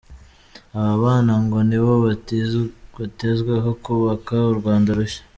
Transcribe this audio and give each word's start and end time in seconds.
Aba 0.77 0.93
bana 1.03 1.33
ngo 1.43 1.57
nibo 1.69 1.93
bitezweho 2.97 3.69
kubaka 3.83 4.33
u 4.51 4.53
Rwanda 4.59 4.89
rushya. 4.97 5.21